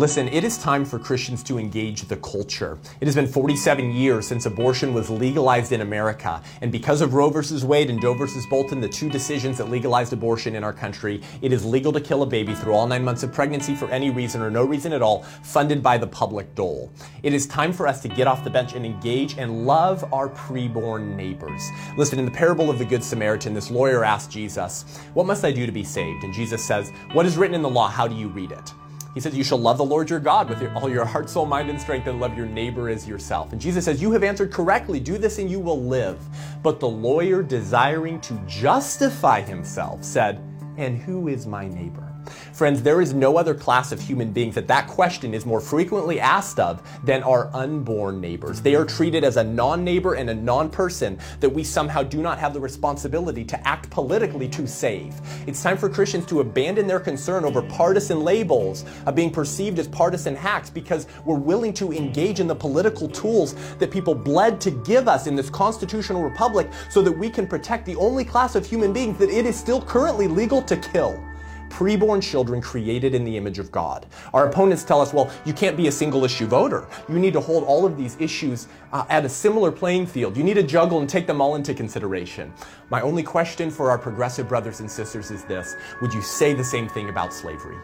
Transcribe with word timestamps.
Listen, 0.00 0.28
it 0.28 0.44
is 0.44 0.56
time 0.56 0.86
for 0.86 0.98
Christians 0.98 1.42
to 1.42 1.58
engage 1.58 2.08
the 2.08 2.16
culture. 2.16 2.78
It 3.02 3.04
has 3.04 3.14
been 3.14 3.26
47 3.26 3.90
years 3.90 4.26
since 4.26 4.46
abortion 4.46 4.94
was 4.94 5.10
legalized 5.10 5.72
in 5.72 5.82
America. 5.82 6.42
And 6.62 6.72
because 6.72 7.02
of 7.02 7.12
Roe 7.12 7.28
versus 7.28 7.66
Wade 7.66 7.90
and 7.90 8.00
Doe 8.00 8.14
versus 8.14 8.46
Bolton, 8.46 8.80
the 8.80 8.88
two 8.88 9.10
decisions 9.10 9.58
that 9.58 9.68
legalized 9.68 10.14
abortion 10.14 10.54
in 10.54 10.64
our 10.64 10.72
country, 10.72 11.20
it 11.42 11.52
is 11.52 11.66
legal 11.66 11.92
to 11.92 12.00
kill 12.00 12.22
a 12.22 12.26
baby 12.26 12.54
through 12.54 12.72
all 12.72 12.86
nine 12.86 13.04
months 13.04 13.24
of 13.24 13.30
pregnancy 13.30 13.74
for 13.74 13.90
any 13.90 14.08
reason 14.08 14.40
or 14.40 14.50
no 14.50 14.64
reason 14.64 14.94
at 14.94 15.02
all, 15.02 15.22
funded 15.42 15.82
by 15.82 15.98
the 15.98 16.06
public 16.06 16.54
dole. 16.54 16.90
It 17.22 17.34
is 17.34 17.46
time 17.46 17.70
for 17.70 17.86
us 17.86 18.00
to 18.00 18.08
get 18.08 18.26
off 18.26 18.42
the 18.42 18.48
bench 18.48 18.72
and 18.72 18.86
engage 18.86 19.36
and 19.36 19.66
love 19.66 20.02
our 20.14 20.30
preborn 20.30 21.14
neighbors. 21.14 21.60
Listen, 21.98 22.18
in 22.18 22.24
the 22.24 22.30
parable 22.30 22.70
of 22.70 22.78
the 22.78 22.86
Good 22.86 23.04
Samaritan, 23.04 23.52
this 23.52 23.70
lawyer 23.70 24.02
asked 24.02 24.30
Jesus, 24.30 24.98
What 25.12 25.26
must 25.26 25.44
I 25.44 25.52
do 25.52 25.66
to 25.66 25.72
be 25.72 25.84
saved? 25.84 26.24
And 26.24 26.32
Jesus 26.32 26.64
says, 26.64 26.90
What 27.12 27.26
is 27.26 27.36
written 27.36 27.54
in 27.54 27.60
the 27.60 27.68
law? 27.68 27.90
How 27.90 28.08
do 28.08 28.14
you 28.14 28.28
read 28.28 28.52
it? 28.52 28.72
He 29.14 29.20
says, 29.20 29.36
You 29.36 29.44
shall 29.44 29.58
love 29.58 29.78
the 29.78 29.84
Lord 29.84 30.08
your 30.08 30.20
God 30.20 30.48
with 30.48 30.60
your, 30.60 30.72
all 30.74 30.88
your 30.88 31.04
heart, 31.04 31.28
soul, 31.28 31.46
mind, 31.46 31.70
and 31.70 31.80
strength, 31.80 32.06
and 32.06 32.20
love 32.20 32.36
your 32.36 32.46
neighbor 32.46 32.88
as 32.88 33.08
yourself. 33.08 33.52
And 33.52 33.60
Jesus 33.60 33.84
says, 33.84 34.00
You 34.00 34.12
have 34.12 34.22
answered 34.22 34.52
correctly. 34.52 35.00
Do 35.00 35.18
this 35.18 35.38
and 35.38 35.50
you 35.50 35.60
will 35.60 35.82
live. 35.82 36.20
But 36.62 36.80
the 36.80 36.88
lawyer, 36.88 37.42
desiring 37.42 38.20
to 38.22 38.34
justify 38.46 39.40
himself, 39.40 40.04
said, 40.04 40.40
And 40.76 40.98
who 40.98 41.28
is 41.28 41.46
my 41.46 41.68
neighbor? 41.68 42.09
Friends, 42.52 42.82
there 42.82 43.00
is 43.00 43.14
no 43.14 43.36
other 43.36 43.54
class 43.54 43.92
of 43.92 44.00
human 44.00 44.32
beings 44.32 44.54
that 44.54 44.68
that 44.68 44.86
question 44.86 45.34
is 45.34 45.46
more 45.46 45.60
frequently 45.60 46.20
asked 46.20 46.58
of 46.58 46.82
than 47.04 47.22
our 47.22 47.50
unborn 47.54 48.20
neighbors. 48.20 48.60
They 48.60 48.74
are 48.74 48.84
treated 48.84 49.24
as 49.24 49.36
a 49.36 49.44
non 49.44 49.84
neighbor 49.84 50.14
and 50.14 50.28
a 50.28 50.34
non 50.34 50.70
person 50.70 51.18
that 51.40 51.48
we 51.48 51.64
somehow 51.64 52.02
do 52.02 52.20
not 52.20 52.38
have 52.38 52.52
the 52.52 52.60
responsibility 52.60 53.44
to 53.44 53.68
act 53.68 53.90
politically 53.90 54.48
to 54.48 54.66
save. 54.66 55.14
It's 55.46 55.62
time 55.62 55.76
for 55.76 55.88
Christians 55.88 56.26
to 56.26 56.40
abandon 56.40 56.86
their 56.86 57.00
concern 57.00 57.44
over 57.44 57.62
partisan 57.62 58.20
labels 58.20 58.84
of 59.06 59.14
being 59.14 59.30
perceived 59.30 59.78
as 59.78 59.88
partisan 59.88 60.36
hacks 60.36 60.70
because 60.70 61.06
we're 61.24 61.38
willing 61.38 61.72
to 61.74 61.92
engage 61.92 62.40
in 62.40 62.46
the 62.46 62.54
political 62.54 63.08
tools 63.08 63.54
that 63.78 63.90
people 63.90 64.14
bled 64.14 64.60
to 64.60 64.70
give 64.70 65.08
us 65.08 65.26
in 65.26 65.36
this 65.36 65.50
constitutional 65.50 66.22
republic 66.22 66.68
so 66.90 67.02
that 67.02 67.12
we 67.12 67.30
can 67.30 67.46
protect 67.46 67.86
the 67.86 67.96
only 67.96 68.24
class 68.24 68.54
of 68.54 68.66
human 68.66 68.92
beings 68.92 69.18
that 69.18 69.30
it 69.30 69.46
is 69.46 69.58
still 69.58 69.80
currently 69.80 70.26
legal 70.26 70.60
to 70.62 70.76
kill 70.76 71.22
preborn 71.70 72.22
children 72.22 72.60
created 72.60 73.14
in 73.14 73.24
the 73.24 73.36
image 73.36 73.58
of 73.58 73.72
God. 73.72 74.06
Our 74.34 74.46
opponents 74.48 74.84
tell 74.84 75.00
us, 75.00 75.12
well, 75.12 75.30
you 75.44 75.52
can't 75.52 75.76
be 75.76 75.86
a 75.86 75.92
single 75.92 76.24
issue 76.24 76.46
voter. 76.46 76.86
You 77.08 77.18
need 77.18 77.32
to 77.32 77.40
hold 77.40 77.64
all 77.64 77.86
of 77.86 77.96
these 77.96 78.16
issues 78.20 78.68
uh, 78.92 79.04
at 79.08 79.24
a 79.24 79.28
similar 79.28 79.70
playing 79.72 80.06
field. 80.06 80.36
You 80.36 80.42
need 80.42 80.54
to 80.54 80.62
juggle 80.62 81.00
and 81.00 81.08
take 81.08 81.26
them 81.26 81.40
all 81.40 81.54
into 81.54 81.72
consideration. 81.72 82.52
My 82.90 83.00
only 83.00 83.22
question 83.22 83.70
for 83.70 83.90
our 83.90 83.98
progressive 83.98 84.48
brothers 84.48 84.80
and 84.80 84.90
sisters 84.90 85.30
is 85.30 85.44
this 85.44 85.76
Would 86.02 86.12
you 86.12 86.22
say 86.22 86.52
the 86.52 86.64
same 86.64 86.88
thing 86.88 87.08
about 87.08 87.32
slavery? 87.32 87.78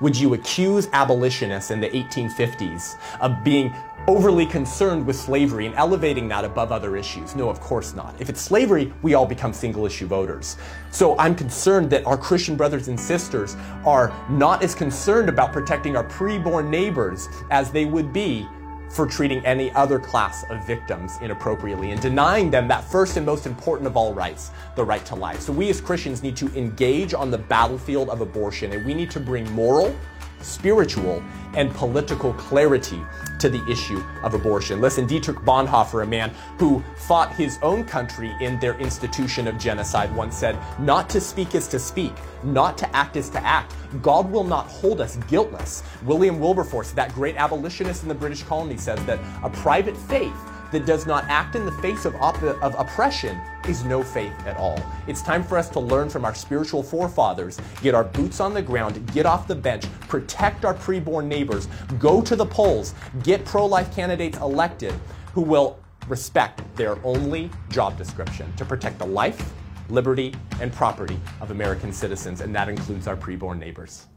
Would 0.00 0.16
you 0.16 0.34
accuse 0.34 0.88
abolitionists 0.92 1.70
in 1.70 1.80
the 1.80 1.88
1850s 1.88 2.96
of 3.20 3.42
being 3.42 3.74
overly 4.08 4.46
concerned 4.46 5.04
with 5.04 5.16
slavery 5.16 5.66
and 5.66 5.74
elevating 5.74 6.28
that 6.28 6.44
above 6.44 6.70
other 6.70 6.96
issues. 6.96 7.34
No, 7.34 7.50
of 7.50 7.60
course 7.60 7.92
not. 7.94 8.14
If 8.20 8.28
it's 8.28 8.40
slavery, 8.40 8.92
we 9.02 9.14
all 9.14 9.26
become 9.26 9.52
single 9.52 9.84
issue 9.84 10.06
voters. 10.06 10.56
So 10.92 11.18
I'm 11.18 11.34
concerned 11.34 11.90
that 11.90 12.06
our 12.06 12.16
Christian 12.16 12.56
brothers 12.56 12.86
and 12.86 12.98
sisters 12.98 13.56
are 13.84 14.12
not 14.30 14.62
as 14.62 14.74
concerned 14.74 15.28
about 15.28 15.52
protecting 15.52 15.96
our 15.96 16.04
preborn 16.04 16.68
neighbors 16.68 17.28
as 17.50 17.72
they 17.72 17.84
would 17.84 18.12
be 18.12 18.46
for 18.88 19.06
treating 19.06 19.44
any 19.44 19.72
other 19.72 19.98
class 19.98 20.44
of 20.50 20.66
victims 20.66 21.18
inappropriately 21.20 21.90
and 21.90 22.00
denying 22.00 22.50
them 22.50 22.68
that 22.68 22.84
first 22.84 23.16
and 23.16 23.26
most 23.26 23.46
important 23.46 23.86
of 23.86 23.96
all 23.96 24.14
rights, 24.14 24.50
the 24.74 24.84
right 24.84 25.04
to 25.06 25.14
life. 25.14 25.40
So 25.40 25.52
we 25.52 25.68
as 25.70 25.80
Christians 25.80 26.22
need 26.22 26.36
to 26.36 26.46
engage 26.56 27.14
on 27.14 27.30
the 27.30 27.38
battlefield 27.38 28.08
of 28.08 28.20
abortion 28.20 28.72
and 28.72 28.84
we 28.86 28.94
need 28.94 29.10
to 29.10 29.20
bring 29.20 29.50
moral, 29.52 29.94
spiritual, 30.42 31.22
and 31.54 31.72
political 31.74 32.32
clarity 32.34 33.02
to 33.38 33.48
the 33.48 33.64
issue 33.70 34.02
of 34.22 34.34
abortion. 34.34 34.80
Listen, 34.80 35.06
Dietrich 35.06 35.38
Bonhoeffer, 35.38 36.02
a 36.02 36.06
man 36.06 36.32
who 36.58 36.82
fought 36.96 37.34
his 37.34 37.58
own 37.62 37.84
country 37.84 38.34
in 38.40 38.58
their 38.60 38.78
institution 38.78 39.46
of 39.46 39.58
genocide, 39.58 40.14
once 40.14 40.36
said, 40.36 40.58
Not 40.78 41.08
to 41.10 41.20
speak 41.20 41.54
is 41.54 41.66
to 41.68 41.78
speak, 41.78 42.12
not 42.42 42.78
to 42.78 42.96
act 42.96 43.16
is 43.16 43.28
to 43.30 43.44
act. 43.44 43.74
God 44.02 44.30
will 44.30 44.44
not 44.44 44.66
hold 44.66 45.00
us 45.00 45.16
guiltless. 45.28 45.82
William 46.04 46.38
Wilberforce, 46.38 46.92
that 46.92 47.14
great 47.14 47.36
abolitionist 47.36 48.02
in 48.02 48.08
the 48.08 48.14
British 48.14 48.42
colony, 48.42 48.76
says 48.76 49.04
that 49.06 49.18
a 49.42 49.50
private 49.50 49.96
faith 49.96 50.36
that 50.72 50.86
does 50.86 51.06
not 51.06 51.24
act 51.24 51.54
in 51.54 51.64
the 51.64 51.72
face 51.72 52.04
of, 52.04 52.14
op- 52.16 52.42
of 52.42 52.74
oppression 52.78 53.38
is 53.68 53.84
no 53.84 54.02
faith 54.02 54.34
at 54.46 54.56
all. 54.56 54.80
It's 55.06 55.22
time 55.22 55.42
for 55.42 55.58
us 55.58 55.68
to 55.70 55.80
learn 55.80 56.08
from 56.08 56.24
our 56.24 56.34
spiritual 56.34 56.82
forefathers, 56.82 57.60
get 57.82 57.94
our 57.94 58.04
boots 58.04 58.40
on 58.40 58.54
the 58.54 58.62
ground, 58.62 59.10
get 59.12 59.26
off 59.26 59.48
the 59.48 59.54
bench, 59.54 59.84
protect 60.08 60.64
our 60.64 60.74
preborn 60.74 61.26
neighbors, 61.26 61.68
go 61.98 62.20
to 62.22 62.36
the 62.36 62.46
polls, 62.46 62.94
get 63.22 63.44
pro 63.44 63.66
life 63.66 63.94
candidates 63.94 64.38
elected 64.38 64.94
who 65.32 65.42
will 65.42 65.78
respect 66.08 66.62
their 66.76 66.98
only 67.04 67.50
job 67.70 67.98
description 67.98 68.52
to 68.56 68.64
protect 68.64 68.98
the 68.98 69.06
life, 69.06 69.52
liberty, 69.88 70.34
and 70.60 70.72
property 70.72 71.18
of 71.40 71.50
American 71.50 71.92
citizens, 71.92 72.40
and 72.40 72.54
that 72.54 72.68
includes 72.68 73.06
our 73.06 73.16
preborn 73.16 73.58
neighbors. 73.58 74.06